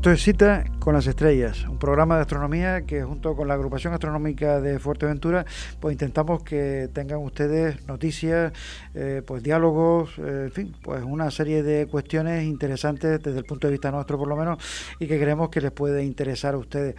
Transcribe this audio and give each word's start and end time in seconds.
Esto 0.00 0.12
es 0.12 0.22
Cita 0.22 0.64
con 0.80 0.94
las 0.94 1.06
Estrellas, 1.06 1.66
un 1.68 1.78
programa 1.78 2.16
de 2.16 2.22
astronomía 2.22 2.82
que 2.82 3.02
junto 3.02 3.36
con 3.36 3.46
la 3.46 3.54
agrupación 3.54 3.92
astronómica 3.92 4.60
de 4.60 4.78
Fuerteventura, 4.78 5.44
pues 5.78 5.92
intentamos 5.92 6.42
que 6.42 6.88
tengan 6.94 7.18
ustedes 7.18 7.86
noticias, 7.86 8.52
eh, 8.94 9.22
pues 9.26 9.42
diálogos, 9.42 10.18
eh, 10.18 10.44
en 10.46 10.50
fin, 10.50 10.74
pues 10.82 11.02
una 11.04 11.30
serie 11.30 11.62
de 11.62 11.86
cuestiones 11.86 12.44
interesantes 12.44 13.22
desde 13.22 13.38
el 13.38 13.44
punto 13.44 13.66
de 13.66 13.72
vista 13.72 13.90
nuestro 13.90 14.16
por 14.16 14.26
lo 14.26 14.36
menos 14.36 14.58
y 14.98 15.06
que 15.06 15.20
creemos 15.20 15.50
que 15.50 15.60
les 15.60 15.70
puede 15.70 16.02
interesar 16.02 16.54
a 16.54 16.58
ustedes. 16.58 16.94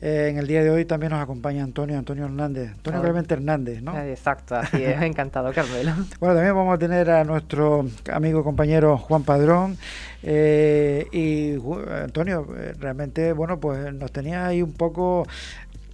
Eh, 0.00 0.28
en 0.30 0.38
el 0.38 0.48
día 0.48 0.64
de 0.64 0.70
hoy 0.70 0.84
también 0.84 1.12
nos 1.12 1.22
acompaña 1.22 1.62
Antonio, 1.62 1.96
Antonio 1.96 2.24
Hernández, 2.24 2.72
Antonio 2.72 3.02
Clemente 3.02 3.34
Hernández, 3.34 3.82
¿no? 3.82 3.96
Exacto, 4.00 4.56
así 4.56 4.82
es, 4.82 5.00
encantado, 5.02 5.52
Carmelo. 5.52 5.92
Bueno, 6.18 6.34
también 6.34 6.56
vamos 6.56 6.74
a 6.74 6.78
tener 6.78 7.08
a 7.08 7.22
nuestro 7.22 7.86
amigo 8.12 8.40
y 8.40 8.42
compañero 8.42 8.98
Juan 8.98 9.22
Padrón. 9.22 9.78
y 10.24 11.54
Antonio, 12.02 12.48
realmente, 12.80 13.11
bueno, 13.34 13.60
pues 13.60 13.92
nos 13.94 14.12
tenía 14.12 14.46
ahí 14.46 14.62
un 14.62 14.72
poco 14.72 15.26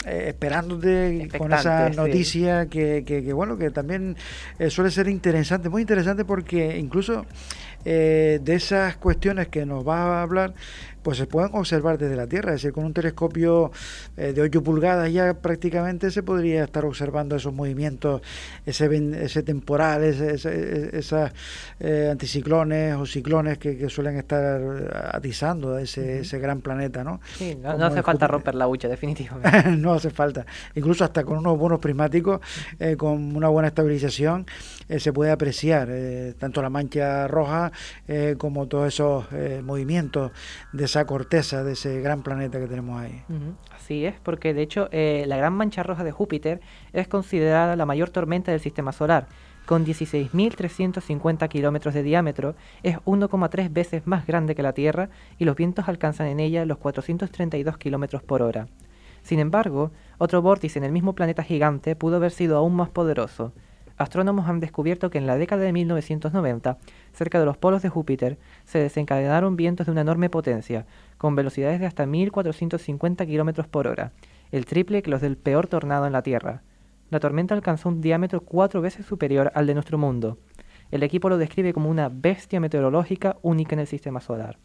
eh, 0.07 0.27
esperándote 0.29 1.29
con 1.37 1.53
esa 1.53 1.91
noticia 1.91 2.67
que, 2.67 3.05
que, 3.05 3.33
bueno, 3.33 3.59
que 3.59 3.71
también 3.71 4.17
suele 4.69 4.91
ser 4.91 5.09
interesante, 5.09 5.69
muy 5.69 5.83
interesante 5.83 6.25
porque 6.25 6.79
incluso 6.79 7.27
de 7.85 8.43
esas 8.55 8.97
cuestiones 8.97 9.49
que 9.49 9.65
nos 9.65 9.87
va 9.87 10.19
a 10.19 10.23
hablar, 10.23 10.53
pues 11.09 11.17
se 11.17 11.27
pueden 11.27 11.55
observar 11.55 11.97
desde 11.97 12.17
la 12.17 12.27
Tierra, 12.27 12.51
es 12.51 12.61
decir, 12.61 12.75
con 12.75 12.85
un 12.85 12.93
telescopio 12.93 13.73
eh, 14.19 14.35
de 14.35 14.43
8 14.43 14.63
pulgadas 14.63 15.11
ya 15.11 15.33
prácticamente 15.33 16.11
se 16.11 16.23
podría 16.23 16.65
estar 16.65 16.85
observando 16.85 17.35
esos 17.35 17.55
movimientos, 17.55 18.21
ese, 18.67 18.95
ese 19.25 19.43
temporal, 19.43 20.05
esas 20.05 21.33
eh, 21.81 22.09
anticiclones 22.13 22.95
o 22.97 23.07
ciclones 23.07 23.57
que, 23.57 23.89
suelen 23.89 24.19
estar 24.19 24.61
atizando 25.15 25.79
ese, 25.79 26.19
ese 26.19 26.39
gran 26.41 26.61
planeta, 26.61 27.03
¿no? 27.03 27.23
Sí, 27.39 27.57
no, 27.59 27.71
hace 27.71 28.03
falta 28.03 28.27
romper 28.27 28.55
la 28.55 28.69
hucha, 28.69 28.87
definitivamente. 28.87 29.71
no 29.79 29.95
hace 29.95 30.11
falta. 30.11 30.45
Incluso 30.75 31.05
hasta 31.05 31.25
con 31.25 31.39
unos 31.39 31.57
buenos 31.57 31.81
prismáticos, 31.81 32.41
eh, 32.79 32.97
con 32.99 33.35
una 33.35 33.49
buena 33.49 33.69
estabilización, 33.69 34.45
se 34.95 35.11
puede 35.15 35.31
apreciar 35.31 35.89
tanto 36.39 36.61
la 36.61 36.69
mancha 36.69 37.29
roja 37.29 37.73
como 38.39 38.67
todos 38.69 38.89
esos 38.89 39.27
movimientos 39.63 40.33
de 40.73 40.85
esa 40.85 40.98
corteza 41.07 41.65
de 41.65 41.73
ese 41.73 42.01
gran 42.01 42.23
planeta 42.23 42.59
que 42.59 42.67
tenemos 42.67 43.01
ahí. 43.01 43.23
Así 43.75 44.05
es, 44.05 44.15
porque 44.23 44.55
de 44.55 44.63
hecho 44.63 44.89
eh, 44.93 45.25
la 45.27 45.37
gran 45.37 45.53
mancha 45.53 45.83
roja 45.83 46.05
de 46.05 46.13
Júpiter 46.13 46.61
es 46.93 47.09
considerada 47.09 47.77
la 47.77 47.87
mayor 47.87 48.11
tormenta 48.11 48.51
del 48.51 48.61
sistema 48.61 48.93
solar. 48.93 49.29
Con 49.67 49.85
16.350 49.85 51.49
kilómetros 51.49 51.93
de 51.93 52.03
diámetro, 52.03 52.55
es 52.83 52.97
1,3 53.01 53.71
veces 53.71 54.07
más 54.07 54.27
grande 54.27 54.55
que 54.55 54.63
la 54.63 54.73
Tierra 54.73 55.11
y 55.39 55.45
los 55.45 55.57
vientos 55.57 55.89
alcanzan 55.89 56.29
en 56.29 56.41
ella 56.41 56.65
los 56.65 56.79
432 56.79 57.77
kilómetros 57.77 58.23
por 58.23 58.41
hora. 58.41 58.69
Sin 59.23 59.41
embargo, 59.41 59.91
otro 60.17 60.41
vórtice 60.41 60.79
en 60.79 60.85
el 60.85 60.93
mismo 60.93 61.15
planeta 61.15 61.43
gigante 61.43 61.97
pudo 61.97 62.17
haber 62.17 62.31
sido 62.31 62.57
aún 62.57 62.75
más 62.75 62.89
poderoso, 62.89 63.53
astrónomos 63.99 64.49
han 64.49 64.61
descubierto 64.61 65.11
que 65.11 65.19
en 65.19 65.27
la 65.27 65.37
década 65.37 65.63
de 65.63 65.73
1990, 65.73 66.79
cerca 67.13 67.39
de 67.39 67.45
los 67.45 67.59
polos 67.59 67.83
de 67.83 67.89
Júpiter, 67.89 68.39
se 68.65 68.79
desencadenaron 68.79 69.57
vientos 69.57 69.87
de 69.87 69.93
una 69.93 70.01
enorme 70.01 70.31
potencia, 70.31 70.87
con 71.19 71.35
velocidades 71.35 71.81
de 71.81 71.87
hasta 71.87 72.07
1450 72.07 73.27
km 73.27 73.67
por 73.67 73.89
hora, 73.89 74.13
el 74.53 74.65
triple 74.65 75.03
que 75.03 75.11
los 75.11 75.21
del 75.21 75.37
peor 75.37 75.67
tornado 75.67 76.07
en 76.07 76.13
la 76.13 76.23
Tierra. 76.23 76.63
La 77.11 77.21
tormenta 77.21 77.55
alcanzó 77.55 77.89
un 77.89 78.01
diámetro 78.01 78.41
cuatro 78.41 78.81
veces 78.81 79.05
superior 79.05 79.51
al 79.55 79.67
de 79.67 79.75
nuestro 79.75 79.99
mundo. 79.99 80.39
El 80.91 81.03
equipo 81.03 81.29
lo 81.29 81.37
describe 81.37 81.73
como 81.73 81.91
una 81.91 82.09
bestia 82.09 82.61
meteorológica 82.61 83.37
única 83.43 83.75
en 83.75 83.81
el 83.81 83.87
sistema 83.87 84.21
solar. 84.21 84.59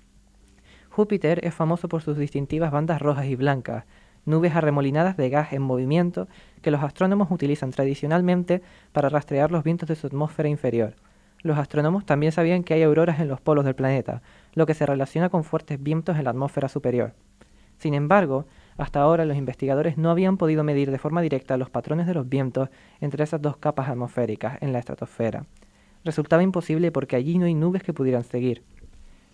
Júpiter 0.89 1.45
es 1.45 1.53
famoso 1.53 1.89
por 1.89 2.01
sus 2.01 2.17
distintivas 2.17 2.71
bandas 2.71 3.01
rojas 3.01 3.25
y 3.25 3.35
blancas, 3.35 3.85
nubes 4.25 4.55
arremolinadas 4.55 5.17
de 5.17 5.29
gas 5.29 5.53
en 5.53 5.61
movimiento 5.61 6.27
que 6.61 6.71
los 6.71 6.83
astrónomos 6.83 7.29
utilizan 7.31 7.71
tradicionalmente 7.71 8.61
para 8.91 9.09
rastrear 9.09 9.51
los 9.51 9.63
vientos 9.63 9.89
de 9.89 9.95
su 9.95 10.07
atmósfera 10.07 10.49
inferior. 10.49 10.95
Los 11.41 11.57
astrónomos 11.57 12.05
también 12.05 12.31
sabían 12.31 12.63
que 12.63 12.73
hay 12.73 12.83
auroras 12.83 13.19
en 13.19 13.27
los 13.27 13.41
polos 13.41 13.65
del 13.65 13.75
planeta, 13.75 14.21
lo 14.53 14.65
que 14.65 14.73
se 14.73 14.85
relaciona 14.85 15.29
con 15.29 15.43
fuertes 15.43 15.81
vientos 15.81 16.17
en 16.17 16.23
la 16.23 16.29
atmósfera 16.29 16.69
superior. 16.69 17.13
Sin 17.77 17.93
embargo, 17.93 18.45
hasta 18.77 19.01
ahora 19.01 19.25
los 19.25 19.35
investigadores 19.35 19.97
no 19.97 20.09
habían 20.09 20.37
podido 20.37 20.63
medir 20.63 20.89
de 20.89 20.99
forma 20.99 21.21
directa 21.21 21.57
los 21.57 21.69
patrones 21.69 22.07
de 22.07 22.13
los 22.13 22.29
vientos 22.29 22.69
entre 23.01 23.23
esas 23.23 23.41
dos 23.41 23.57
capas 23.57 23.89
atmosféricas 23.89 24.57
en 24.61 24.71
la 24.71 24.79
estratosfera. 24.79 25.45
Resultaba 26.05 26.43
imposible 26.43 26.91
porque 26.91 27.15
allí 27.15 27.37
no 27.37 27.45
hay 27.45 27.55
nubes 27.55 27.83
que 27.83 27.93
pudieran 27.93 28.23
seguir 28.23 28.63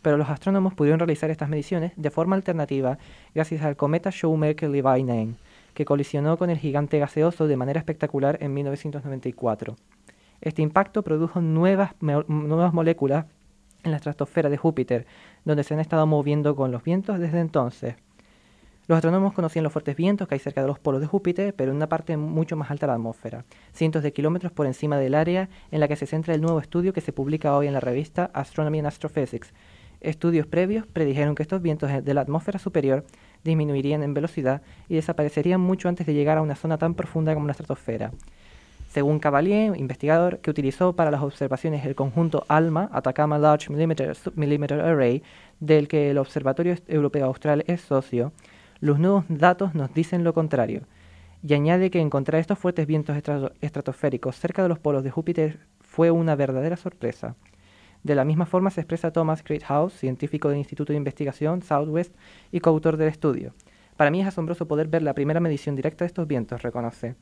pero 0.01 0.17
los 0.17 0.29
astrónomos 0.29 0.73
pudieron 0.73 0.99
realizar 0.99 1.29
estas 1.29 1.49
mediciones 1.49 1.91
de 1.95 2.11
forma 2.11 2.35
alternativa 2.35 2.97
gracias 3.33 3.63
al 3.63 3.75
cometa 3.75 4.09
Shoemaker-Levy 4.09 5.03
9, 5.03 5.33
que 5.73 5.85
colisionó 5.85 6.37
con 6.37 6.49
el 6.49 6.57
gigante 6.57 6.99
gaseoso 6.99 7.47
de 7.47 7.57
manera 7.57 7.79
espectacular 7.79 8.37
en 8.41 8.53
1994. 8.53 9.75
Este 10.41 10.61
impacto 10.61 11.03
produjo 11.03 11.41
nuevas, 11.41 11.91
nuevas 11.99 12.73
moléculas 12.73 13.25
en 13.83 13.91
la 13.91 13.97
estratosfera 13.97 14.49
de 14.49 14.57
Júpiter, 14.57 15.05
donde 15.45 15.63
se 15.63 15.73
han 15.73 15.79
estado 15.79 16.05
moviendo 16.05 16.55
con 16.55 16.71
los 16.71 16.83
vientos 16.83 17.19
desde 17.19 17.39
entonces. 17.39 17.95
Los 18.87 18.95
astrónomos 18.95 19.33
conocían 19.33 19.63
los 19.63 19.71
fuertes 19.71 19.95
vientos 19.95 20.27
que 20.27 20.33
hay 20.33 20.39
cerca 20.39 20.61
de 20.61 20.67
los 20.67 20.79
polos 20.79 20.99
de 20.99 21.05
Júpiter, 21.05 21.53
pero 21.53 21.69
en 21.69 21.77
una 21.77 21.87
parte 21.87 22.17
mucho 22.17 22.55
más 22.55 22.71
alta 22.71 22.87
de 22.87 22.91
la 22.91 22.95
atmósfera, 22.95 23.45
cientos 23.71 24.01
de 24.01 24.11
kilómetros 24.13 24.51
por 24.51 24.65
encima 24.65 24.97
del 24.97 25.13
área 25.13 25.47
en 25.69 25.79
la 25.79 25.87
que 25.87 25.95
se 25.95 26.07
centra 26.07 26.33
el 26.33 26.41
nuevo 26.41 26.59
estudio 26.59 26.91
que 26.91 27.01
se 27.01 27.13
publica 27.13 27.55
hoy 27.55 27.67
en 27.67 27.73
la 27.73 27.81
revista 27.81 28.31
Astronomy 28.33 28.79
and 28.79 28.87
Astrophysics, 28.87 29.53
Estudios 30.01 30.47
previos 30.47 30.87
predijeron 30.87 31.35
que 31.35 31.43
estos 31.43 31.61
vientos 31.61 31.91
de 32.03 32.13
la 32.13 32.21
atmósfera 32.21 32.57
superior 32.57 33.05
disminuirían 33.43 34.01
en 34.03 34.13
velocidad 34.13 34.61
y 34.87 34.95
desaparecerían 34.95 35.59
mucho 35.59 35.89
antes 35.89 36.07
de 36.07 36.13
llegar 36.13 36.37
a 36.37 36.41
una 36.41 36.55
zona 36.55 36.77
tan 36.77 36.93
profunda 36.93 37.33
como 37.33 37.47
la 37.47 37.51
estratosfera. 37.51 38.11
Según 38.89 39.19
Cavalier, 39.19 39.77
investigador 39.77 40.39
que 40.39 40.49
utilizó 40.49 40.93
para 40.93 41.11
las 41.11 41.21
observaciones 41.21 41.85
el 41.85 41.93
conjunto 41.93 42.45
ALMA, 42.47 42.89
Atacama 42.91 43.37
Large 43.37 43.71
Millimeter, 43.71 44.81
Array, 44.81 45.21
del 45.59 45.87
que 45.87 46.09
el 46.09 46.17
Observatorio 46.17 46.75
Europeo 46.87 47.27
Austral 47.27 47.63
es 47.67 47.81
socio, 47.81 48.31
los 48.79 48.97
nuevos 48.97 49.25
datos 49.27 49.75
nos 49.75 49.93
dicen 49.93 50.23
lo 50.23 50.33
contrario. 50.33 50.81
Y 51.47 51.53
añade 51.53 51.91
que 51.91 51.99
encontrar 51.99 52.41
estos 52.41 52.57
fuertes 52.57 52.87
vientos 52.87 53.15
estratosféricos 53.61 54.35
cerca 54.37 54.63
de 54.63 54.69
los 54.69 54.79
polos 54.79 55.03
de 55.03 55.11
Júpiter 55.11 55.59
fue 55.81 56.09
una 56.09 56.35
verdadera 56.35 56.75
sorpresa. 56.75 57.35
De 58.03 58.15
la 58.15 58.25
misma 58.25 58.45
forma 58.45 58.69
se 58.69 58.81
expresa 58.81 59.11
Thomas 59.11 59.43
Greathouse, 59.43 59.93
científico 59.93 60.49
del 60.49 60.57
Instituto 60.57 60.93
de 60.93 60.97
Investigación 60.97 61.61
Southwest 61.61 62.15
y 62.51 62.61
coautor 62.61 62.97
del 62.97 63.09
estudio. 63.09 63.53
Para 63.97 64.11
mí 64.11 64.21
es 64.21 64.27
asombroso 64.27 64.67
poder 64.67 64.87
ver 64.87 65.01
la 65.03 65.13
primera 65.13 65.41
medición 65.41 65.75
directa 65.75 66.05
de 66.05 66.07
estos 66.07 66.27
vientos, 66.27 66.61
reconoce. 66.61 67.15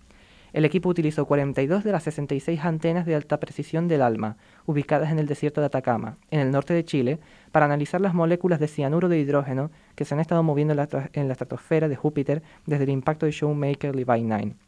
El 0.53 0.63
equipo 0.63 0.89
utilizó 0.89 1.25
42 1.25 1.83
de 1.83 1.91
las 1.91 2.03
66 2.03 2.63
antenas 2.63 3.05
de 3.05 3.15
alta 3.15 3.39
precisión 3.39 3.87
del 3.87 4.01
ALMA, 4.01 4.37
ubicadas 4.65 5.11
en 5.11 5.19
el 5.19 5.25
desierto 5.25 5.59
de 5.61 5.67
Atacama, 5.67 6.17
en 6.31 6.39
el 6.39 6.51
norte 6.51 6.73
de 6.73 6.85
Chile, 6.85 7.19
para 7.51 7.65
analizar 7.65 7.99
las 7.99 8.13
moléculas 8.13 8.59
de 8.59 8.67
cianuro 8.67 9.09
de 9.09 9.19
hidrógeno 9.19 9.71
que 9.95 10.05
se 10.05 10.13
han 10.13 10.19
estado 10.19 10.43
moviendo 10.43 10.73
en 10.73 11.27
la, 11.27 11.33
estratosfera 11.33 11.89
de 11.89 11.95
Júpiter 11.95 12.43
desde 12.65 12.85
el 12.85 12.91
impacto 12.91 13.25
de 13.25 13.33
Shoemaker-Levy 13.33 14.23
9. 14.23 14.66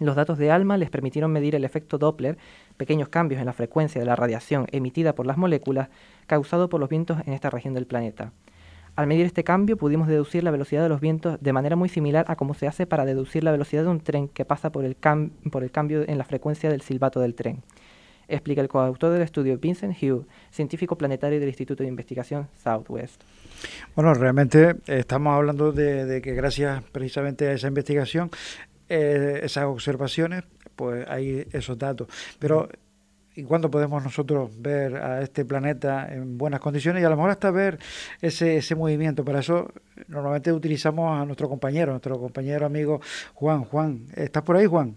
Los 0.00 0.16
datos 0.16 0.38
de 0.38 0.50
ALMA 0.50 0.76
les 0.76 0.90
permitieron 0.90 1.32
medir 1.32 1.54
el 1.54 1.64
efecto 1.64 1.98
Doppler, 1.98 2.38
pequeños 2.76 3.08
cambios 3.08 3.40
en 3.40 3.46
la 3.46 3.52
frecuencia 3.52 4.00
de 4.00 4.06
la 4.06 4.16
radiación 4.16 4.66
emitida 4.70 5.14
por 5.14 5.26
las 5.26 5.36
moléculas 5.36 5.88
causado 6.26 6.68
por 6.68 6.80
los 6.80 6.88
vientos 6.88 7.18
en 7.26 7.32
esta 7.32 7.50
región 7.50 7.74
del 7.74 7.86
planeta. 7.86 8.32
Al 8.98 9.06
medir 9.06 9.26
este 9.26 9.44
cambio 9.44 9.76
pudimos 9.76 10.08
deducir 10.08 10.42
la 10.42 10.50
velocidad 10.50 10.82
de 10.82 10.88
los 10.88 11.00
vientos 11.00 11.38
de 11.40 11.52
manera 11.52 11.76
muy 11.76 11.88
similar 11.88 12.24
a 12.28 12.34
como 12.34 12.54
se 12.54 12.66
hace 12.66 12.84
para 12.84 13.04
deducir 13.04 13.44
la 13.44 13.52
velocidad 13.52 13.84
de 13.84 13.90
un 13.90 14.00
tren 14.00 14.28
que 14.28 14.44
pasa 14.44 14.72
por 14.72 14.84
el, 14.84 14.96
por 15.52 15.62
el 15.62 15.70
cambio 15.70 16.02
en 16.08 16.18
la 16.18 16.24
frecuencia 16.24 16.68
del 16.68 16.82
silbato 16.82 17.20
del 17.20 17.36
tren. 17.36 17.62
Explica 18.26 18.60
el 18.60 18.68
coautor 18.68 19.12
del 19.12 19.22
estudio 19.22 19.56
Vincent 19.56 19.96
Hugh, 20.02 20.26
científico 20.50 20.98
planetario 20.98 21.40
del 21.40 21.48
Instituto 21.48 21.82
de 21.82 21.88
Investigación 21.88 22.48
Southwest. 22.62 23.22
Bueno, 23.94 24.12
realmente 24.14 24.76
estamos 24.86 25.34
hablando 25.34 25.72
de, 25.72 26.20
que 26.20 26.34
gracias 26.34 26.82
precisamente 26.92 27.48
a 27.48 27.52
esa 27.52 27.68
investigación 27.68 28.30
eh, 28.88 29.40
esas 29.42 29.64
observaciones, 29.64 30.44
pues 30.76 31.06
hay 31.08 31.46
esos 31.52 31.78
datos. 31.78 32.08
Pero, 32.38 32.68
¿y 33.34 33.42
cuándo 33.44 33.70
podemos 33.70 34.02
nosotros 34.02 34.50
ver 34.58 34.96
a 34.96 35.22
este 35.22 35.44
planeta 35.44 36.08
en 36.12 36.38
buenas 36.38 36.60
condiciones? 36.60 37.02
Y 37.02 37.04
a 37.04 37.10
lo 37.10 37.16
mejor 37.16 37.30
hasta 37.30 37.50
ver 37.50 37.78
ese, 38.20 38.56
ese 38.56 38.74
movimiento. 38.74 39.24
Para 39.24 39.40
eso, 39.40 39.72
normalmente 40.08 40.52
utilizamos 40.52 41.20
a 41.20 41.24
nuestro 41.24 41.48
compañero, 41.48 41.92
nuestro 41.92 42.18
compañero 42.18 42.66
amigo 42.66 43.00
Juan. 43.34 43.64
Juan, 43.64 44.06
¿estás 44.14 44.42
por 44.42 44.56
ahí, 44.56 44.66
Juan? 44.66 44.96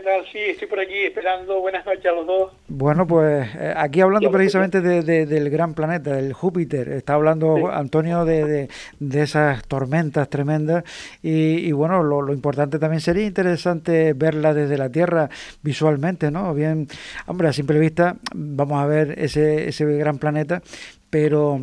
Hola, 0.00 0.12
¿qué 0.12 0.22
tal? 0.22 0.32
Sí, 0.32 0.38
estoy 0.38 0.68
por 0.68 0.80
aquí 0.80 0.96
esperando. 1.04 1.60
Buenas 1.60 1.84
noches 1.84 2.06
a 2.06 2.12
los 2.12 2.26
dos. 2.26 2.52
Bueno, 2.68 3.06
pues 3.06 3.48
eh, 3.54 3.74
aquí 3.76 4.00
hablando 4.00 4.30
precisamente 4.30 4.80
de, 4.80 5.26
del 5.26 5.50
gran 5.50 5.74
planeta, 5.74 6.12
del 6.12 6.32
Júpiter, 6.32 6.88
está 6.90 7.14
hablando 7.14 7.70
Antonio 7.70 8.24
de, 8.24 8.68
de, 8.98 9.22
esas 9.22 9.66
tormentas 9.66 10.28
tremendas 10.28 10.84
y, 11.22 11.70
bueno, 11.72 12.02
lo, 12.02 12.22
lo, 12.22 12.32
importante 12.32 12.78
también 12.78 13.00
sería 13.00 13.26
interesante 13.26 14.12
verla 14.14 14.54
desde 14.54 14.78
la 14.78 14.90
Tierra 14.90 15.28
visualmente, 15.62 16.30
¿no? 16.30 16.54
Bien, 16.54 16.86
hombre, 17.26 17.48
a 17.48 17.52
simple 17.52 17.78
vista 17.78 18.16
vamos 18.34 18.82
a 18.82 18.86
ver 18.86 19.18
ese, 19.18 19.68
ese 19.68 19.84
gran 19.84 20.18
planeta, 20.18 20.62
pero 21.10 21.60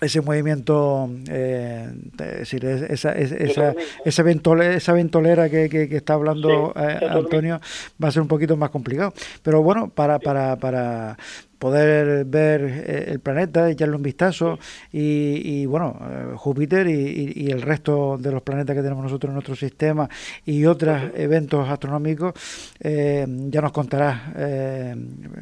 ese 0.00 0.20
movimiento, 0.22 1.10
eh, 1.28 1.90
decir, 2.16 2.64
esa, 2.64 3.12
esa, 3.12 3.74
esa, 4.04 4.22
ventolera, 4.22 4.74
esa 4.74 4.92
ventolera 4.92 5.50
que, 5.50 5.68
que, 5.68 5.94
está 5.94 6.14
hablando 6.14 6.72
eh, 6.74 7.06
Antonio 7.08 7.60
va 8.02 8.08
a 8.08 8.12
ser 8.12 8.22
un 8.22 8.28
poquito 8.28 8.56
más 8.56 8.70
complicado. 8.70 9.12
Pero 9.42 9.62
bueno, 9.62 9.90
para, 9.90 10.18
para, 10.18 10.56
para 10.56 11.18
poder 11.58 12.24
ver 12.24 12.62
eh, 12.62 13.04
el 13.08 13.20
planeta, 13.20 13.68
echarle 13.68 13.96
un 13.96 14.02
vistazo 14.02 14.58
y, 14.90 15.60
y 15.60 15.66
bueno, 15.66 15.98
eh, 16.00 16.32
Júpiter 16.34 16.88
y, 16.88 17.32
y, 17.36 17.50
el 17.50 17.60
resto 17.60 18.16
de 18.18 18.32
los 18.32 18.42
planetas 18.42 18.74
que 18.74 18.82
tenemos 18.82 19.04
nosotros 19.04 19.28
en 19.28 19.34
nuestro 19.34 19.54
sistema 19.54 20.08
y 20.46 20.64
otros 20.64 20.98
eventos 21.14 21.68
astronómicos, 21.68 22.32
ya 22.80 23.60
nos 23.60 23.72
contarás, 23.72 24.20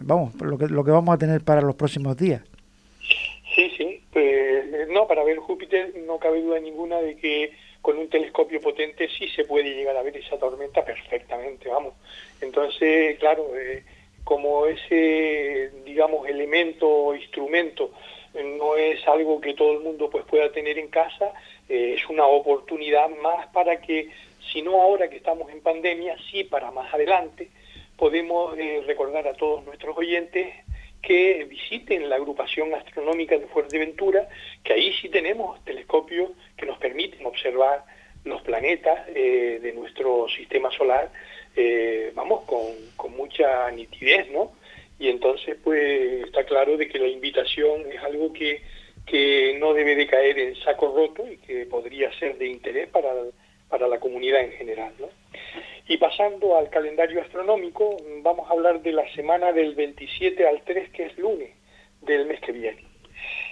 vamos, 0.02 0.34
lo 0.40 0.58
que, 0.58 0.66
lo 0.66 0.82
que 0.82 0.90
vamos 0.90 1.14
a 1.14 1.18
tener 1.18 1.42
para 1.42 1.60
los 1.60 1.76
próximos 1.76 2.16
días. 2.16 2.42
Pues, 4.18 4.88
no, 4.88 5.06
para 5.06 5.22
ver 5.22 5.36
Júpiter 5.36 5.94
no 6.04 6.18
cabe 6.18 6.40
duda 6.40 6.58
ninguna 6.58 7.00
de 7.00 7.16
que 7.16 7.52
con 7.80 7.98
un 7.98 8.08
telescopio 8.08 8.60
potente 8.60 9.08
sí 9.16 9.28
se 9.28 9.44
puede 9.44 9.72
llegar 9.72 9.96
a 9.96 10.02
ver 10.02 10.16
esa 10.16 10.36
tormenta 10.36 10.84
perfectamente, 10.84 11.68
vamos. 11.68 11.94
Entonces, 12.40 13.16
claro, 13.20 13.56
eh, 13.56 13.84
como 14.24 14.66
ese, 14.66 15.70
digamos, 15.84 16.28
elemento 16.28 16.88
o 16.88 17.14
instrumento 17.14 17.92
no 18.34 18.74
es 18.74 19.06
algo 19.06 19.40
que 19.40 19.54
todo 19.54 19.74
el 19.74 19.84
mundo 19.84 20.10
pues 20.10 20.24
pueda 20.24 20.50
tener 20.50 20.80
en 20.80 20.88
casa, 20.88 21.32
eh, 21.68 21.94
es 21.96 22.08
una 22.08 22.26
oportunidad 22.26 23.08
más 23.22 23.46
para 23.52 23.80
que, 23.80 24.10
si 24.52 24.62
no 24.62 24.82
ahora 24.82 25.08
que 25.08 25.18
estamos 25.18 25.48
en 25.52 25.60
pandemia, 25.60 26.16
sí 26.28 26.42
para 26.42 26.72
más 26.72 26.92
adelante, 26.92 27.50
podemos 27.96 28.58
eh, 28.58 28.82
recordar 28.84 29.28
a 29.28 29.34
todos 29.34 29.64
nuestros 29.64 29.96
oyentes 29.96 30.48
que 31.02 31.44
visiten 31.44 32.08
la 32.08 32.16
agrupación 32.16 32.74
astronómica 32.74 33.38
de 33.38 33.46
Fuerteventura, 33.46 34.28
que 34.64 34.72
ahí 34.72 34.92
sí 35.00 35.08
tenemos 35.08 35.62
telescopios 35.64 36.30
que 36.56 36.66
nos 36.66 36.78
permiten 36.78 37.24
observar 37.24 37.84
los 38.24 38.42
planetas 38.42 39.08
eh, 39.14 39.58
de 39.62 39.72
nuestro 39.72 40.28
sistema 40.28 40.70
solar, 40.70 41.10
eh, 41.56 42.12
vamos, 42.14 42.44
con, 42.44 42.66
con, 42.96 43.16
mucha 43.16 43.70
nitidez, 43.70 44.30
¿no? 44.30 44.52
Y 44.98 45.08
entonces, 45.08 45.56
pues, 45.62 46.24
está 46.26 46.44
claro 46.44 46.76
de 46.76 46.88
que 46.88 46.98
la 46.98 47.06
invitación 47.06 47.90
es 47.90 48.02
algo 48.02 48.32
que, 48.32 48.62
que 49.06 49.56
no 49.58 49.72
debe 49.72 49.94
de 49.94 50.06
caer 50.06 50.38
en 50.38 50.56
saco 50.56 50.92
roto 50.94 51.30
y 51.30 51.38
que 51.38 51.66
podría 51.66 52.12
ser 52.18 52.36
de 52.36 52.48
interés 52.48 52.88
para, 52.88 53.12
para 53.68 53.88
la 53.88 53.98
comunidad 53.98 54.40
en 54.40 54.52
general, 54.52 54.92
¿no? 54.98 55.08
Y 55.86 55.96
pasando 55.96 56.56
al 56.56 56.68
calendario 56.68 57.20
astronómico, 57.22 57.96
vamos 58.22 58.48
a 58.48 58.52
hablar 58.52 58.82
de 58.82 58.92
la 58.92 59.08
semana 59.14 59.52
del 59.52 59.74
27 59.74 60.46
al 60.46 60.62
3, 60.62 60.90
que 60.90 61.06
es 61.06 61.18
lunes 61.18 61.50
del 62.02 62.26
mes 62.26 62.40
que 62.40 62.52
viene. 62.52 62.84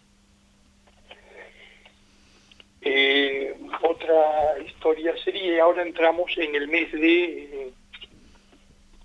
Eh, 2.81 3.55
otra 3.83 4.59
historia 4.67 5.15
sería, 5.23 5.63
ahora 5.63 5.83
entramos 5.83 6.33
en 6.37 6.55
el 6.55 6.69
mes 6.69 6.91
de, 6.93 7.73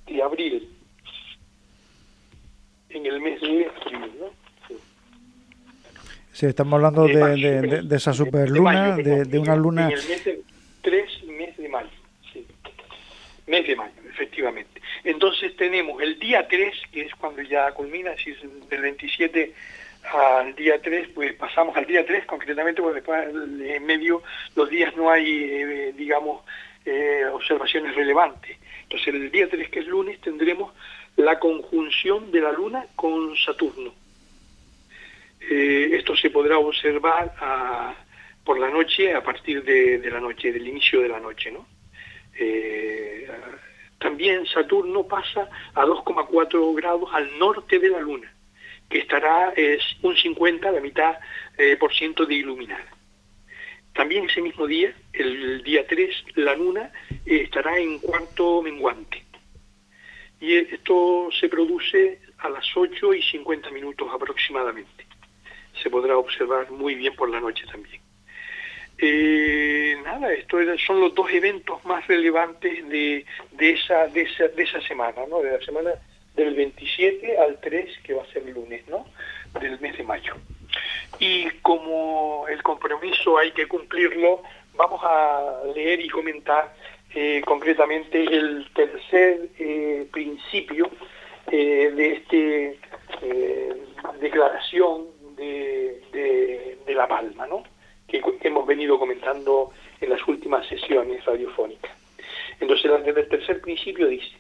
de 0.07 0.24
abril. 0.24 0.69
En 2.89 3.06
el 3.06 3.21
mes 3.21 3.42
de 3.42 3.69
abril, 3.86 4.12
¿no? 4.19 4.48
Sí, 6.31 6.45
estamos 6.45 6.75
hablando 6.75 7.07
de, 7.07 7.81
de, 7.83 7.95
esa 7.95 8.13
superluna, 8.13 8.95
de, 8.95 9.39
una 9.39 9.56
luna... 9.56 9.88
En 9.88 9.94
el 9.98 10.07
mes 10.07 10.24
de 10.24 10.42
3, 10.83 11.24
mes 11.30 11.57
de 11.57 11.68
mayo, 11.68 11.89
sí. 12.31 12.45
Mes 13.48 13.65
de 13.65 13.75
mayo, 13.75 13.94
efectivamente. 14.07 14.76
Entonces 15.07 15.56
tenemos 15.56 16.01
el 16.01 16.19
día 16.19 16.45
3, 16.50 16.74
que 16.92 17.04
es 17.04 17.15
cuando 17.15 17.42
ya 17.42 17.71
culmina, 17.71 18.12
es 18.12 18.25
del 18.69 18.81
27 18.81 19.54
al 20.04 20.54
día 20.54 20.81
3, 20.81 21.07
pues 21.15 21.33
pasamos 21.36 21.77
al 21.77 21.86
día 21.86 22.06
3 22.06 22.25
concretamente, 22.25 22.81
porque 22.81 22.95
después 22.95 23.30
en 23.30 23.86
medio 23.86 24.21
los 24.57 24.69
días 24.69 24.94
no 24.98 25.09
hay, 25.09 25.45
eh, 25.45 25.94
digamos, 25.95 26.44
eh, 26.83 27.24
observaciones 27.31 27.95
relevantes. 27.95 28.57
Entonces 28.83 29.07
el 29.14 29.31
día 29.31 29.47
3, 29.49 29.69
que 29.69 29.80
es 29.80 29.87
lunes, 29.87 30.19
tendremos 30.19 30.73
la 31.16 31.40
conjunción 31.40 32.30
de 32.30 32.42
la 32.42 32.52
Luna 32.52 32.85
con 32.97 33.33
Saturno. 33.37 33.94
Eh, 35.40 35.87
esto 35.94 36.18
se 36.18 36.31
podrá 36.31 36.57
observar 36.57 37.33
a, 37.40 37.95
por 38.44 38.59
la 38.59 38.69
noche, 38.69 39.14
a 39.14 39.23
partir 39.23 39.64
de, 39.64 40.11
la 40.11 40.19
noche, 40.19 40.52
del 40.52 40.68
inicio 40.68 40.99
de 40.99 41.07
la 41.07 41.21
noche, 41.21 41.49
¿no? 41.49 41.66
También 43.99 44.45
Saturno 44.45 45.04
pasa 45.04 45.49
a 45.73 45.85
2,4 45.85 46.75
grados 46.75 47.09
al 47.13 47.37
norte 47.39 47.80
de 47.80 47.89
la 47.89 47.99
Luna, 47.99 48.31
que 48.89 48.99
estará 48.99 49.54
es 49.56 49.81
un 50.04 50.16
50, 50.16 50.71
la 50.71 50.81
mitad 50.81 51.18
eh, 51.57 51.75
por 51.77 51.94
ciento 51.94 52.25
de 52.25 52.35
iluminada. 52.35 52.85
También 53.94 54.25
ese 54.25 54.42
mismo 54.42 54.68
día, 54.68 54.94
el 55.13 55.63
día 55.63 55.87
3, 55.87 56.25
la 56.35 56.56
Luna 56.56 56.92
eh, 57.25 57.42
estará 57.42 57.80
en 57.80 57.97
cuarto 57.97 58.61
menguante. 58.61 59.23
Y 60.39 60.56
esto 60.56 61.30
se 61.31 61.49
produce 61.49 62.21
a 62.37 62.49
las 62.49 62.66
8 62.75 63.16
y 63.16 63.23
50 63.23 63.71
minutos 63.71 64.07
aproximadamente. 64.13 65.07
Se 65.81 65.89
podrá 65.89 66.16
observar 66.16 66.69
muy 66.69 66.94
bien 66.94 67.16
por 67.16 67.30
la 67.30 67.39
noche 67.39 67.66
también. 67.66 68.06
Eh, 68.99 69.95
nada, 70.04 70.33
estos 70.33 70.81
son 70.81 70.99
los 70.99 71.13
dos 71.13 71.30
eventos 71.31 71.83
más 71.85 72.06
relevantes 72.07 72.87
de, 72.89 73.25
de, 73.51 73.69
esa, 73.71 74.07
de, 74.07 74.21
esa, 74.21 74.47
de 74.47 74.63
esa 74.63 74.81
semana, 74.81 75.21
¿no? 75.30 75.42
De 75.42 75.51
la 75.51 75.63
semana 75.63 75.92
del 76.35 76.56
27 76.56 77.37
al 77.37 77.59
3, 77.59 77.99
que 78.04 78.13
va 78.13 78.23
a 78.23 78.27
ser 78.27 78.44
el 78.44 78.54
lunes, 78.54 78.87
¿no? 78.87 79.06
Del 79.59 79.80
mes 79.80 79.97
de 79.97 80.04
mayo. 80.04 80.35
Y 81.19 81.49
como 81.61 82.47
el 82.47 82.61
compromiso 82.63 83.37
hay 83.37 83.51
que 83.51 83.68
cumplirlo, 83.68 84.42
vamos 84.75 85.01
a 85.04 85.61
leer 85.75 85.99
y 85.99 86.09
comentar 86.09 86.73
eh, 87.13 87.42
concretamente 87.45 88.23
el 88.23 88.68
tercer 88.73 89.49
eh, 89.57 90.07
principio 90.11 90.89
de 91.49 92.23
eh, 92.31 92.77
declaración 94.19 95.07
de, 95.35 96.01
de, 96.11 96.77
de 96.85 96.94
La 96.94 97.07
Palma, 97.07 97.47
¿no? 97.47 97.63
Que, 98.07 98.21
hemos 98.42 98.66
venido 98.66 98.97
comentando 98.97 99.71
en 99.99 100.09
las 100.09 100.26
últimas 100.28 100.66
sesiones 100.68 101.23
radiofónicas. 101.26 101.92
Entonces, 102.59 102.92
el 103.06 103.28
tercer 103.28 103.61
principio 103.61 104.07
dice, 104.07 104.37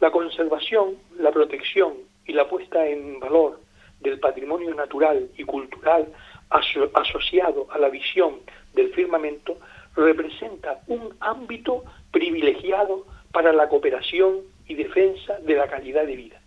la 0.00 0.10
conservación, 0.10 0.96
la 1.18 1.30
protección 1.30 1.94
y 2.26 2.32
la 2.32 2.48
puesta 2.48 2.86
en 2.86 3.20
valor 3.20 3.60
del 4.00 4.18
patrimonio 4.18 4.74
natural 4.74 5.28
y 5.36 5.44
cultural 5.44 6.08
asociado 6.48 7.68
a 7.70 7.78
la 7.78 7.90
visión 7.90 8.40
del 8.74 8.92
firmamento 8.92 9.58
representa 9.94 10.80
un 10.86 11.14
ámbito 11.20 11.84
privilegiado 12.10 13.06
para 13.32 13.52
la 13.52 13.68
cooperación 13.68 14.40
y 14.66 14.74
defensa 14.74 15.38
de 15.40 15.54
la 15.54 15.68
calidad 15.68 16.06
de 16.06 16.16
vida. 16.16 16.40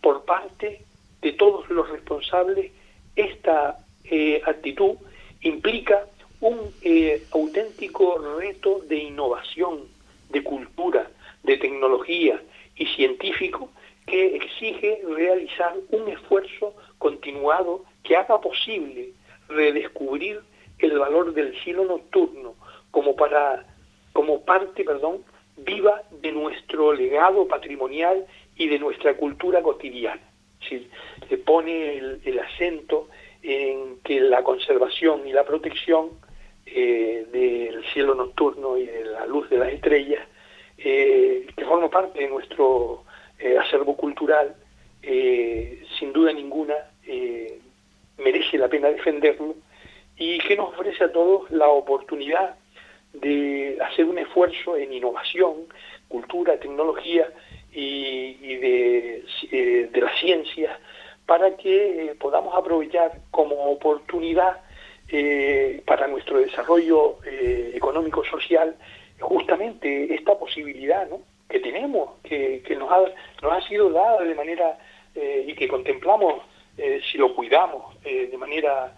Por 0.00 0.24
parte 0.24 0.82
de 1.20 1.32
todos 1.32 1.68
los 1.70 1.88
responsables, 1.88 2.72
esta 3.14 3.78
eh, 4.04 4.42
actitud 4.44 4.96
implica 5.44 6.06
un 6.40 6.74
eh, 6.82 7.22
auténtico 7.32 8.18
reto 8.38 8.80
de 8.88 8.96
innovación, 8.96 9.84
de 10.30 10.42
cultura, 10.42 11.10
de 11.42 11.56
tecnología 11.56 12.42
y 12.76 12.86
científico 12.86 13.70
que 14.06 14.36
exige 14.36 15.00
realizar 15.08 15.74
un 15.90 16.08
esfuerzo 16.08 16.74
continuado 16.98 17.84
que 18.02 18.16
haga 18.16 18.40
posible 18.40 19.10
redescubrir 19.48 20.40
el 20.78 20.98
valor 20.98 21.32
del 21.32 21.58
cielo 21.62 21.84
nocturno 21.84 22.54
como 22.90 23.16
para 23.16 23.64
como 24.12 24.44
parte, 24.44 24.84
perdón, 24.84 25.24
viva 25.56 26.02
de 26.22 26.32
nuestro 26.32 26.92
legado 26.92 27.48
patrimonial 27.48 28.26
y 28.56 28.68
de 28.68 28.78
nuestra 28.78 29.16
cultura 29.16 29.62
cotidiana. 29.62 30.22
Se 31.28 31.36
pone 31.38 31.98
el, 31.98 32.38
acento 32.38 33.08
en 33.44 33.98
que 34.02 34.20
la 34.20 34.42
conservación 34.42 35.28
y 35.28 35.32
la 35.32 35.44
protección 35.44 36.10
eh, 36.66 37.26
del 37.30 37.84
cielo 37.92 38.14
nocturno 38.14 38.76
y 38.78 38.86
de 38.86 39.04
la 39.04 39.26
luz 39.26 39.48
de 39.50 39.58
las 39.58 39.72
estrellas, 39.72 40.26
eh, 40.78 41.46
que 41.54 41.64
forma 41.64 41.90
parte 41.90 42.20
de 42.20 42.28
nuestro 42.28 43.04
eh, 43.38 43.56
acervo 43.58 43.96
cultural, 43.96 44.56
sin 45.98 46.14
duda 46.14 46.32
ninguna 46.32 46.74
merece 48.16 48.56
la 48.56 48.68
pena 48.68 48.88
defenderlo 48.88 49.54
y 50.16 50.38
que 50.38 50.56
nos 50.56 50.68
ofrece 50.68 51.04
a 51.04 51.12
todos 51.12 51.50
la 51.50 51.68
oportunidad 51.68 52.56
de 53.12 53.78
hacer 53.80 54.06
un 54.06 54.18
esfuerzo 54.18 54.76
en 54.76 54.92
innovación, 54.92 55.66
cultura, 56.08 56.58
tecnología 56.58 57.28
y, 57.72 58.56
de, 58.56 59.24
eh, 59.50 59.88
de, 59.92 60.00
las 60.00 60.18
ciencias 60.20 60.78
para 61.26 61.56
que 61.56 62.04
eh, 62.04 62.14
podamos 62.18 62.54
aprovechar 62.54 63.12
como 63.30 63.70
oportunidad 63.70 64.60
eh, 65.08 65.82
para 65.86 66.06
nuestro 66.06 66.38
desarrollo 66.38 67.18
económico 67.24 68.24
social 68.24 68.74
justamente 69.20 70.14
esta 70.14 70.36
posibilidad 70.38 71.06
que 71.48 71.60
tenemos, 71.60 72.10
que, 72.22 72.62
que 72.66 72.74
nos, 72.74 72.90
ha, 72.90 73.00
nos 73.42 73.52
ha 73.52 73.68
sido 73.68 73.90
dada 73.90 74.22
de 74.22 74.34
manera 74.34 74.78
y 75.14 75.54
que 75.54 75.68
contemplamos 75.68 76.42
si 77.10 77.18
lo 77.18 77.34
cuidamos 77.36 77.94
de 78.02 78.36
manera 78.36 78.92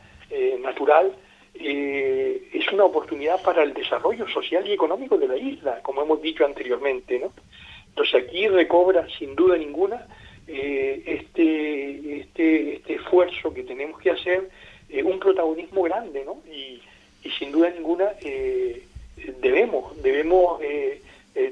natural 0.61 1.13
eh, 1.59 2.49
es 2.53 2.71
una 2.73 2.85
oportunidad 2.85 3.43
para 3.43 3.63
el 3.63 3.73
desarrollo 3.73 4.29
social 4.29 4.67
y 4.67 4.73
económico 4.73 5.17
de 5.17 5.29
la 5.29 5.37
isla, 5.37 5.81
como 5.83 6.03
hemos 6.03 6.21
dicho 6.21 6.45
anteriormente. 6.45 7.19
¿no? 7.19 7.33
Entonces 7.89 8.25
aquí 8.25 8.47
recobra 8.49 9.07
sin 9.19 9.35
duda 9.35 9.57
ninguna 9.57 10.07
eh, 10.49 11.03
este, 11.07 12.21
este, 12.21 12.75
este, 12.75 12.95
esfuerzo 12.95 13.53
que 13.53 13.63
tenemos 13.63 14.01
que 14.01 14.11
hacer 14.11 14.49
eh, 14.89 15.03
un 15.03 15.19
protagonismo 15.19 15.83
grande 15.83 16.25
¿no? 16.25 16.43
y, 16.51 16.81
y 17.23 17.31
sin 17.39 17.53
duda 17.53 17.71
ninguna 17.71 18.13
debemos, 19.41 20.01
debemos 20.03 20.61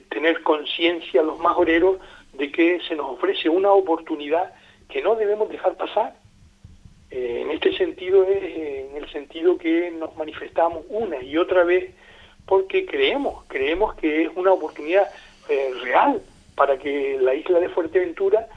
tener 0.09 0.43
conciencia 0.43 1.23
los 1.23 1.39
majoreros 1.39 1.99
de 2.33 2.51
que 2.51 2.81
se 2.89 2.95
nos 2.95 3.11
ofrece 3.11 3.49
una 3.49 3.73
oportunidad 3.73 4.53
que 4.89 5.03
no 5.03 5.17
debemos 5.17 5.49
dejar 5.49 5.77
pasar 5.77 6.15
eh, 7.15 7.43
en 7.43 7.51
este 7.53 7.77
sentido 7.77 8.25
es 8.25 8.43
eh, 8.43 8.89
en 8.91 8.97
el 8.97 9.09
sentido 9.11 9.57
que 9.57 9.93
nos 9.93 10.17
manifestamos 10.17 10.85
una 10.89 11.23
y 11.23 11.37
otra 11.37 11.63
vez 11.63 11.95
porque 12.45 12.87
creemos, 12.87 13.45
creemos 13.47 13.95
que 13.95 14.23
es 14.23 14.31
una 14.35 14.53
oportunidad 14.53 15.09
eh, 15.49 15.71
real 15.83 16.21
para 16.57 16.77
que 16.77 17.17
la 17.21 17.35
isla 17.35 17.61
de 17.61 17.69
Fuerteventura 17.69 18.49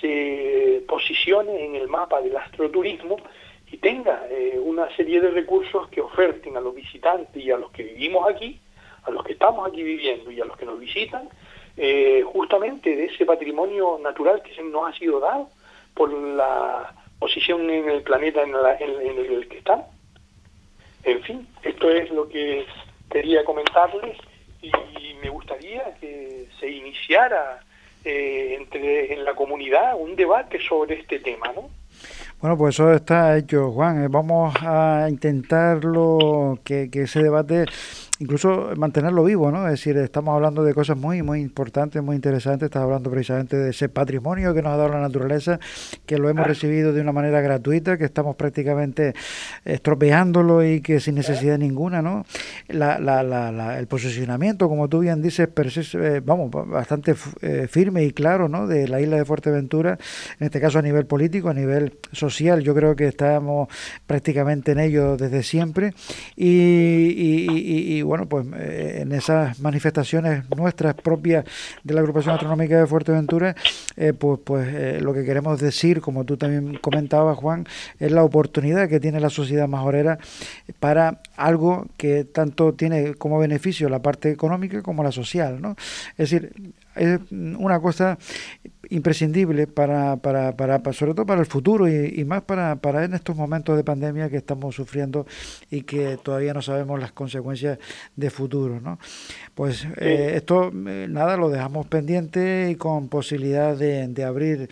se 0.00 0.82
posicione 0.88 1.64
en 1.64 1.76
el 1.76 1.88
mapa 1.88 2.20
del 2.20 2.36
astroturismo 2.36 3.16
y 3.70 3.78
tenga 3.78 4.22
una 4.62 4.94
serie 4.96 5.20
de 5.20 5.30
recursos 5.30 5.88
que 5.88 6.00
oferten 6.00 6.56
a 6.56 6.60
los 6.60 6.74
visitantes 6.74 7.42
y 7.42 7.50
a 7.50 7.56
los 7.56 7.70
que 7.72 7.82
vivimos 7.82 8.28
aquí, 8.28 8.60
a 9.04 9.10
los 9.10 9.24
que 9.24 9.32
estamos 9.32 9.66
aquí 9.66 9.82
viviendo 9.82 10.30
y 10.30 10.40
a 10.40 10.44
los 10.44 10.56
que 10.56 10.66
nos 10.66 10.78
visitan, 10.78 11.28
justamente 12.24 12.94
de 12.94 13.06
ese 13.06 13.26
patrimonio 13.26 13.98
natural 14.02 14.42
que 14.42 14.62
nos 14.62 14.88
ha 14.88 14.98
sido 14.98 15.18
dado 15.20 15.48
por 15.94 16.12
la 16.12 16.94
posición 17.18 17.70
en 17.70 17.88
el 17.88 18.02
planeta 18.02 18.42
en, 18.42 18.54
el 18.54 19.48
que 19.48 19.58
están. 19.58 19.84
En 21.04 21.22
fin, 21.22 21.48
esto 21.62 21.90
es 21.90 22.10
lo 22.10 22.28
que 22.28 22.66
quería 23.10 23.44
comentarles 23.44 24.18
y, 24.60 24.70
me 25.22 25.30
gustaría 25.30 25.94
que 26.00 26.48
se 26.60 26.68
iniciara 26.68 27.63
eh, 28.04 28.56
entre 28.58 29.12
en 29.12 29.24
la 29.24 29.34
comunidad 29.34 29.94
un 29.98 30.16
debate 30.16 30.58
sobre 30.60 31.00
este 31.00 31.20
tema, 31.20 31.52
¿no? 31.54 31.68
Bueno, 32.40 32.58
pues 32.58 32.74
eso 32.74 32.92
está 32.92 33.38
hecho, 33.38 33.72
Juan. 33.72 34.04
Eh, 34.04 34.08
vamos 34.08 34.54
a 34.60 35.06
intentarlo 35.08 36.58
que, 36.62 36.90
que 36.90 37.02
ese 37.02 37.22
debate 37.22 37.64
incluso 38.20 38.70
mantenerlo 38.76 39.24
vivo, 39.24 39.50
¿no? 39.50 39.66
Es 39.66 39.72
decir, 39.72 39.96
estamos 39.96 40.34
hablando 40.36 40.62
de 40.62 40.72
cosas 40.72 40.96
muy, 40.96 41.22
muy 41.22 41.40
importantes, 41.40 42.00
muy 42.00 42.14
interesantes. 42.14 42.66
Estás 42.66 42.82
hablando 42.82 43.10
precisamente 43.10 43.56
de 43.56 43.70
ese 43.70 43.88
patrimonio 43.88 44.54
que 44.54 44.62
nos 44.62 44.72
ha 44.72 44.76
dado 44.76 44.90
la 44.90 45.00
naturaleza, 45.00 45.58
que 46.06 46.18
lo 46.18 46.28
hemos 46.28 46.46
recibido 46.46 46.92
de 46.92 47.00
una 47.00 47.10
manera 47.10 47.40
gratuita, 47.40 47.98
que 47.98 48.04
estamos 48.04 48.36
prácticamente 48.36 49.14
estropeándolo 49.64 50.64
y 50.64 50.80
que 50.80 51.00
sin 51.00 51.16
necesidad 51.16 51.58
ninguna, 51.58 52.02
¿no? 52.02 52.24
La, 52.68 53.00
la, 53.00 53.22
la, 53.24 53.78
el 53.78 53.86
posicionamiento, 53.88 54.68
como 54.68 54.88
tú 54.88 55.00
bien 55.00 55.20
dices, 55.20 55.48
eh, 55.94 56.22
vamos, 56.24 56.50
bastante 56.52 57.16
eh, 57.42 57.66
firme 57.68 58.04
y 58.04 58.12
claro, 58.12 58.48
¿no? 58.48 58.68
De 58.68 58.86
la 58.86 59.00
isla 59.00 59.16
de 59.16 59.24
Fuerteventura, 59.24 59.98
en 60.38 60.44
este 60.44 60.60
caso 60.60 60.78
a 60.78 60.82
nivel 60.82 61.06
político, 61.06 61.48
a 61.48 61.54
nivel 61.54 61.98
social, 62.12 62.62
yo 62.62 62.74
creo 62.74 62.94
que 62.94 63.08
estamos 63.08 63.68
prácticamente 64.06 64.72
en 64.72 64.78
ello 64.78 65.16
desde 65.16 65.42
siempre 65.42 65.94
y, 66.36 67.96
y 67.98 68.03
bueno, 68.04 68.26
pues 68.26 68.46
eh, 68.56 69.00
en 69.02 69.12
esas 69.12 69.58
manifestaciones 69.60 70.44
nuestras 70.56 70.94
propias 70.94 71.44
de 71.82 71.94
la 71.94 72.00
agrupación 72.00 72.34
astronómica 72.34 72.78
de 72.78 72.86
Fuerteventura, 72.86 73.54
eh, 73.96 74.12
pues, 74.12 74.40
pues 74.44 74.68
eh, 74.72 75.00
lo 75.00 75.12
que 75.12 75.24
queremos 75.24 75.60
decir, 75.60 76.00
como 76.00 76.24
tú 76.24 76.36
también 76.36 76.76
comentabas, 76.78 77.36
Juan, 77.36 77.66
es 77.98 78.12
la 78.12 78.22
oportunidad 78.22 78.88
que 78.88 79.00
tiene 79.00 79.20
la 79.20 79.30
sociedad 79.30 79.68
majorera 79.68 80.18
para 80.80 81.20
algo 81.36 81.86
que 81.96 82.24
tanto 82.24 82.74
tiene 82.74 83.14
como 83.14 83.38
beneficio 83.38 83.88
la 83.88 84.00
parte 84.00 84.30
económica 84.30 84.82
como 84.82 85.02
la 85.02 85.12
social, 85.12 85.60
¿no? 85.60 85.76
Es 86.16 86.30
decir, 86.30 86.52
es 86.94 87.18
una 87.30 87.80
cosa 87.80 88.18
imprescindible 88.90 89.66
para, 89.66 90.16
para, 90.16 90.56
para, 90.56 90.92
sobre 90.92 91.14
todo 91.14 91.26
para 91.26 91.40
el 91.40 91.46
futuro 91.46 91.88
y, 91.88 92.24
más 92.24 92.42
para, 92.42 92.76
para 92.76 93.04
en 93.04 93.14
estos 93.14 93.36
momentos 93.36 93.76
de 93.76 93.84
pandemia 93.84 94.30
que 94.30 94.36
estamos 94.36 94.74
sufriendo 94.74 95.26
y 95.70 95.82
que 95.82 96.18
todavía 96.22 96.54
no 96.54 96.62
sabemos 96.62 97.00
las 97.00 97.12
consecuencias 97.12 97.78
de 98.16 98.30
futuro. 98.30 98.80
¿no? 98.80 98.98
Pues 99.54 99.86
eh, 99.96 100.32
esto, 100.36 100.72
eh, 100.86 101.06
nada, 101.08 101.36
lo 101.36 101.50
dejamos 101.50 101.86
pendiente 101.86 102.70
y 102.70 102.76
con 102.76 103.08
posibilidad 103.08 103.76
de, 103.76 104.08
de 104.08 104.24
abrir 104.24 104.68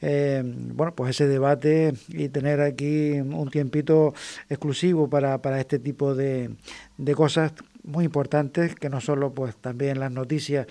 eh, 0.00 0.42
bueno, 0.44 0.94
pues 0.94 1.10
ese 1.10 1.26
debate 1.26 1.94
y 2.08 2.28
tener 2.28 2.60
aquí 2.60 3.12
un 3.12 3.50
tiempito 3.50 4.14
exclusivo 4.48 5.08
para, 5.08 5.38
para 5.38 5.60
este 5.60 5.78
tipo 5.78 6.14
de, 6.14 6.50
de 6.98 7.14
cosas 7.14 7.52
muy 7.84 8.06
importantes 8.06 8.74
que 8.74 8.88
no 8.88 9.00
solo 9.00 9.32
pues 9.32 9.56
también 9.56 10.00
las 10.00 10.10
noticias 10.10 10.66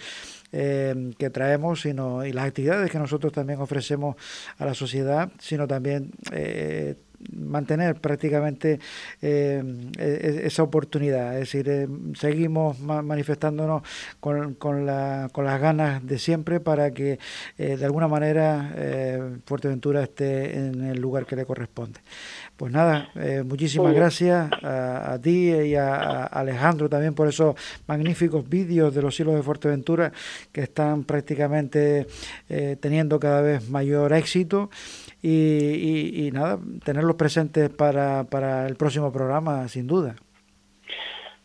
eh, 0.55 1.11
que 1.17 1.31
traemos 1.31 1.81
sino 1.81 2.23
y 2.23 2.31
las 2.31 2.45
actividades 2.45 2.91
que 2.91 2.99
nosotros 2.99 3.33
también 3.33 3.59
ofrecemos 3.59 4.15
a 4.59 4.65
la 4.65 4.75
sociedad, 4.75 5.31
sino 5.39 5.67
también 5.67 6.11
eh, 6.31 6.93
mantener 7.35 7.99
prácticamente 7.99 8.79
eh, 9.19 9.63
e-, 9.97 10.03
e-, 10.03 10.45
esa 10.45 10.61
oportunidad. 10.61 11.39
Es 11.39 11.51
decir, 11.51 11.89
seguimos 12.13 12.79
manifestándonos 12.79 13.81
con, 14.19 14.53
con, 14.53 14.85
la, 14.85 15.29
con, 15.31 15.45
las 15.45 15.59
ganas 15.59 16.05
de 16.05 16.19
siempre 16.19 16.59
para 16.59 16.91
que 16.91 17.17
de 17.57 17.83
alguna 17.83 18.07
manera 18.07 18.75
Fuerteventura 19.45 20.03
esté 20.03 20.55
en 20.55 20.83
el 20.83 20.99
lugar 21.01 21.25
que 21.25 21.35
le 21.35 21.45
corresponde. 21.45 21.99
Pues 22.57 22.71
nada, 22.71 23.09
eh, 23.15 23.41
muchísimas 23.43 23.93
gracias 23.93 24.49
a, 24.63 25.17
ti 25.21 25.51
y 25.51 25.75
a, 25.75 26.25
Alejandro 26.25 26.87
también 26.87 27.15
por 27.15 27.27
esos 27.27 27.55
magníficos 27.87 28.47
vídeos 28.47 28.93
de 28.93 29.01
los 29.01 29.19
hilos 29.19 29.35
de 29.35 29.41
Fuerteventura 29.41 30.11
que 30.51 30.61
están 30.61 31.03
prácticamente 31.03 32.05
eh, 32.49 32.77
teniendo 32.79 33.19
cada 33.19 33.41
vez 33.41 33.69
mayor 33.69 34.13
éxito 34.13 34.69
y, 35.21 36.29
nada, 36.33 36.59
tenerlos 36.83 37.15
presentes 37.15 37.69
para, 37.69 38.25
para 38.25 38.67
el 38.67 38.75
próximo 38.75 39.11
programa, 39.11 39.67
sin 39.67 39.87
duda. 39.87 40.15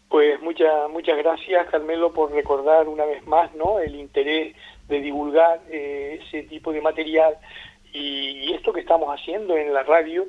Pues 0.08 0.40
muchas 0.40 0.90
muchas 0.90 1.18
gracias, 1.18 1.68
Carmelo, 1.70 2.12
por 2.12 2.32
recordar 2.32 2.88
una 2.88 3.04
vez 3.04 3.26
más 3.26 3.54
¿no? 3.54 3.78
el 3.78 3.94
interés 3.94 4.56
de 4.88 5.00
divulgar 5.00 5.60
eh, 5.70 6.20
ese 6.22 6.44
tipo 6.44 6.72
de 6.72 6.80
material 6.80 7.36
y, 7.92 8.52
esto 8.54 8.72
que 8.72 8.80
estamos 8.80 9.08
haciendo 9.10 9.56
en 9.56 9.72
la 9.72 9.82
radio 9.82 10.26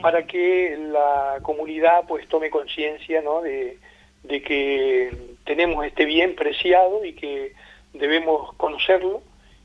para 0.00 0.26
que 0.26 0.76
la 0.78 1.38
comunidad 1.42 2.04
pues 2.08 2.26
tome 2.28 2.50
conciencia 2.50 3.22
¿no? 3.22 3.42
de, 3.42 3.78
que 4.26 5.10
tenemos 5.44 5.84
este 5.84 6.04
bien 6.04 6.34
preciado 6.34 7.04
y 7.04 7.14
que 7.14 7.54
debemos 7.92 8.54
conocerlo 8.54 9.22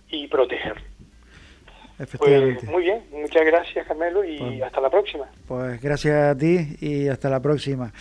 y 0.09 0.27
protegerlo. 0.27 0.81
Pues, 2.17 2.63
muy 2.65 2.83
bien, 2.83 3.05
muchas 3.11 3.45
gracias 3.45 3.87
Carmelo 3.87 4.25
y 4.25 4.37
pues 4.37 4.61
hasta 4.63 4.81
la 4.81 4.89
próxima. 4.89 5.29
Pues 5.47 5.81
gracias 5.81 6.13
a 6.13 6.37
ti 6.37 6.75
y 6.81 7.07
hasta 7.07 7.29
la 7.29 7.41
próxima. 7.41 7.93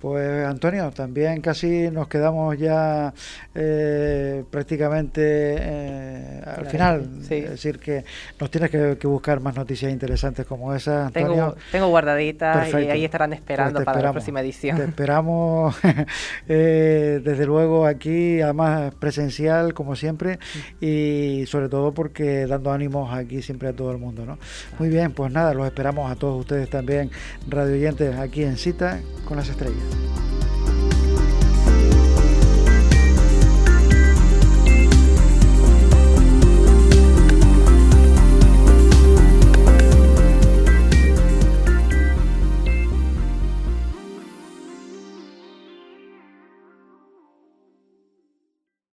Pues 0.00 0.46
Antonio, 0.46 0.90
también 0.92 1.42
casi 1.42 1.90
nos 1.90 2.08
quedamos 2.08 2.56
ya 2.56 3.12
eh, 3.54 4.44
prácticamente 4.50 5.20
eh, 5.22 6.42
al 6.56 6.66
final. 6.66 7.08
Es 7.20 7.28
decir, 7.28 7.78
que 7.78 8.04
nos 8.40 8.50
tienes 8.50 8.70
que, 8.70 9.06
buscar 9.06 9.40
más 9.40 9.54
noticias 9.56 9.92
interesantes 9.92 10.46
como 10.46 10.74
esa. 10.74 11.08
Antonio. 11.08 11.28
Tengo, 11.28 11.56
tengo 11.70 11.88
guardaditas 11.88 12.72
y 12.72 12.76
ahí 12.88 13.04
estarán 13.04 13.34
esperando 13.34 13.74
pues 13.74 13.84
para 13.84 14.00
la 14.00 14.12
próxima 14.12 14.40
edición. 14.40 14.78
Te 14.78 14.84
esperamos 14.84 15.76
eh, 16.48 17.20
desde 17.22 17.44
luego 17.44 17.86
aquí, 17.86 18.40
además 18.40 18.94
presencial 18.94 19.74
como 19.74 19.96
siempre 19.96 20.38
y 20.80 21.44
sobre 21.46 21.68
todo 21.68 21.92
porque 21.92 22.46
dando 22.46 22.72
ánimos 22.72 23.12
aquí 23.12 23.42
siempre 23.42 23.68
a 23.68 23.74
todo 23.74 23.92
el 23.92 23.98
mundo. 23.98 24.24
¿no? 24.24 24.38
Muy 24.78 24.88
bien, 24.88 25.12
pues 25.12 25.30
nada, 25.30 25.52
los 25.52 25.66
esperamos 25.66 26.10
a 26.10 26.14
todos 26.14 26.40
ustedes 26.40 26.70
también, 26.70 27.10
radio 27.48 27.74
oyentes, 27.74 28.16
aquí 28.16 28.44
en 28.44 28.56
Cita 28.56 29.00
con 29.26 29.36
las 29.36 29.48
Estrellas. 29.50 29.89
Thank 29.90 30.32
you. 30.32 30.39